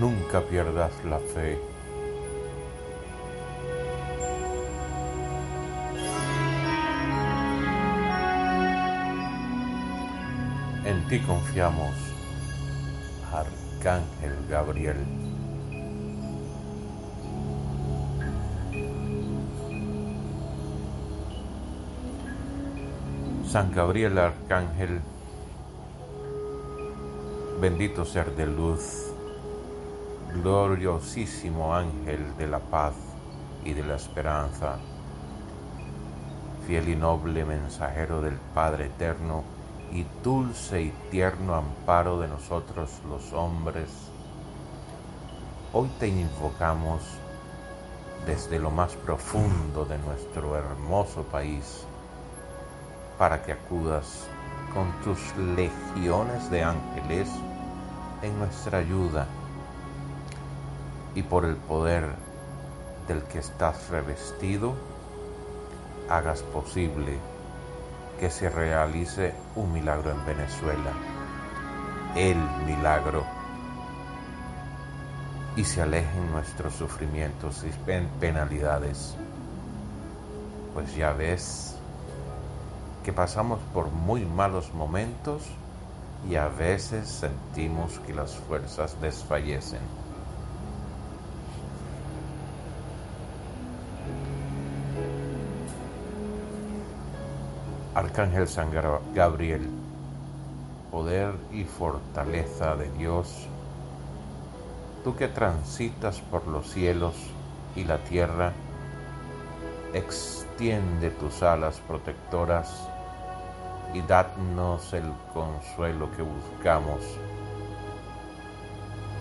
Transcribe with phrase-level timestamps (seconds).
[0.00, 1.58] Nunca pierdas la fe.
[10.86, 11.94] En ti confiamos,
[13.30, 14.96] Arcángel Gabriel.
[23.46, 25.02] San Gabriel Arcángel,
[27.60, 29.09] bendito ser de luz
[30.32, 32.94] gloriosísimo ángel de la paz
[33.64, 34.76] y de la esperanza,
[36.66, 39.42] fiel y noble mensajero del Padre eterno
[39.92, 43.90] y dulce y tierno amparo de nosotros los hombres,
[45.72, 47.02] hoy te invocamos
[48.24, 51.84] desde lo más profundo de nuestro hermoso país
[53.18, 54.26] para que acudas
[54.72, 55.18] con tus
[55.56, 57.28] legiones de ángeles
[58.22, 59.26] en nuestra ayuda
[61.14, 62.04] y por el poder
[63.08, 64.74] del que estás revestido,
[66.08, 67.18] hagas posible
[68.18, 70.92] que se realice un milagro en Venezuela,
[72.14, 73.24] el milagro,
[75.56, 77.70] y se alejen nuestros sufrimientos y
[78.20, 79.16] penalidades.
[80.74, 81.76] Pues ya ves
[83.04, 85.42] que pasamos por muy malos momentos
[86.28, 89.80] y a veces sentimos que las fuerzas desfallecen.
[97.92, 98.70] Arcángel San
[99.14, 99.68] Gabriel,
[100.92, 103.48] poder y fortaleza de Dios,
[105.02, 107.16] tú que transitas por los cielos
[107.74, 108.52] y la tierra,
[109.92, 112.88] extiende tus alas protectoras
[113.92, 117.00] y dadnos el consuelo que buscamos.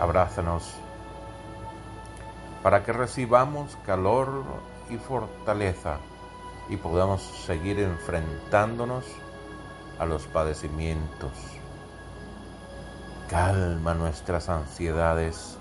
[0.00, 0.72] Abrázanos
[2.62, 4.44] para que recibamos calor
[4.88, 5.98] y fortaleza
[6.68, 9.04] y podamos seguir enfrentándonos
[9.98, 11.32] a los padecimientos.
[13.28, 15.58] Calma nuestras ansiedades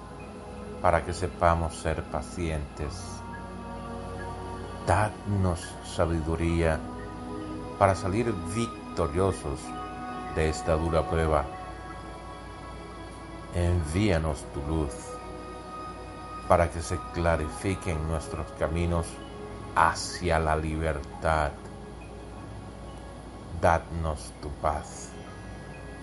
[0.81, 3.21] para que sepamos ser pacientes.
[4.87, 6.79] Dadnos sabiduría
[7.77, 9.59] para salir victoriosos
[10.35, 11.45] de esta dura prueba.
[13.53, 14.93] Envíanos tu luz
[16.47, 19.07] para que se clarifiquen nuestros caminos
[19.75, 21.51] hacia la libertad.
[23.61, 25.09] Dadnos tu paz,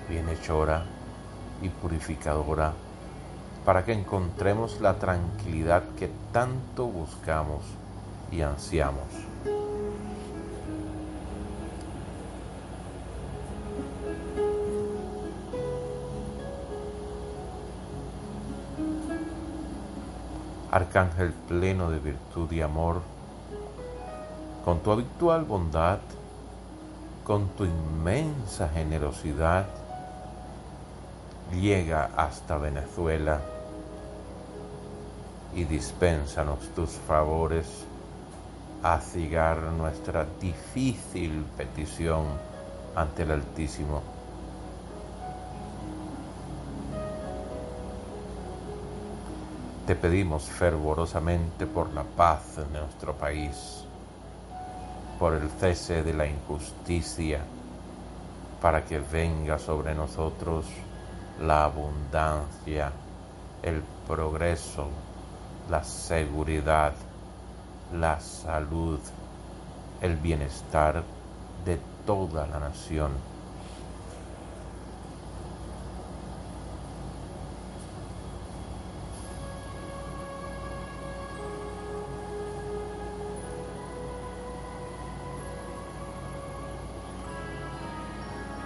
[0.08, 0.84] bienhechora
[1.60, 2.72] y purificadora,
[3.64, 7.64] para que encontremos la tranquilidad que tanto buscamos
[8.30, 9.08] y ansiamos.
[20.70, 23.00] Arcángel pleno de virtud y amor,
[24.64, 25.98] con tu habitual bondad,
[27.24, 29.66] con tu inmensa generosidad,
[31.52, 33.40] llega hasta Venezuela
[35.54, 37.66] y dispénsanos tus favores
[38.82, 42.26] a cigar nuestra difícil petición
[42.94, 44.17] ante el Altísimo.
[49.88, 53.86] Te pedimos fervorosamente por la paz de nuestro país
[55.18, 57.40] por el cese de la injusticia,
[58.60, 60.66] para que venga sobre nosotros
[61.40, 62.92] la abundancia,
[63.62, 64.88] el progreso,
[65.70, 66.92] la seguridad,
[67.94, 69.00] la salud,
[70.02, 71.02] el bienestar
[71.64, 73.12] de toda la nación.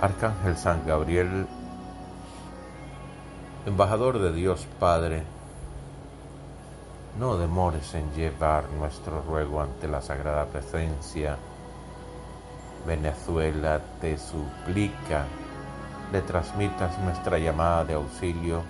[0.03, 1.47] Arcángel San Gabriel,
[3.67, 5.23] embajador de Dios Padre,
[7.21, 11.37] no demores en llevar nuestro ruego ante la sagrada presencia.
[12.85, 15.25] Venezuela te suplica,
[16.11, 18.65] le transmitas nuestra llamada de auxilio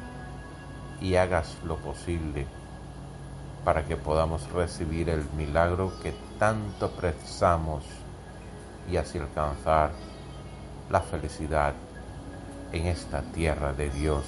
[1.00, 2.46] y hagas lo posible
[3.64, 7.84] para que podamos recibir el milagro que tanto precisamos
[8.90, 9.93] y así alcanzar
[10.93, 11.73] la felicidad
[12.71, 14.25] en esta tierra de Dios.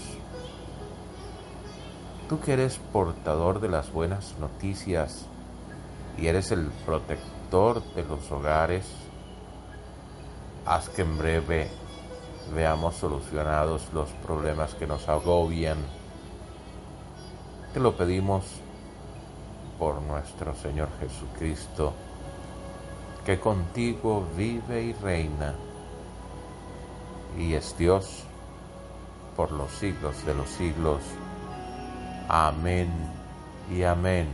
[2.26, 5.26] Tú que eres portador de las buenas noticias
[6.16, 8.86] y eres el protector de los hogares,
[10.64, 11.68] haz que en breve
[12.54, 15.76] veamos solucionados los problemas que nos agobian.
[17.74, 18.44] Te lo pedimos
[19.78, 21.92] por nuestro Señor Jesucristo,
[23.26, 25.54] que contigo vive y reina
[27.38, 28.24] y es Dios
[29.36, 31.00] por los siglos de los siglos.
[32.28, 32.88] Amén
[33.70, 34.28] y amén.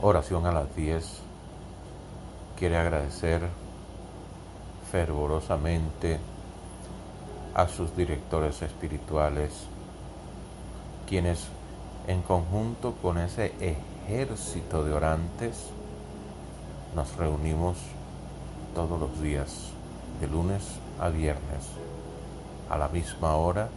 [0.00, 1.24] Oración a las 10
[2.56, 3.42] quiere agradecer
[4.90, 6.18] fervorosamente
[7.54, 9.52] a sus directores espirituales,
[11.08, 11.48] quienes
[12.06, 15.70] en conjunto con ese ejército de orantes
[16.94, 17.76] nos reunimos
[18.74, 19.70] todos los días,
[20.20, 20.62] de lunes
[21.00, 21.64] a viernes,
[22.70, 23.68] a la misma hora,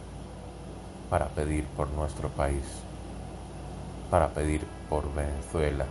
[1.10, 2.64] para pedir por nuestro país,
[4.10, 5.86] para pedir por Venezuela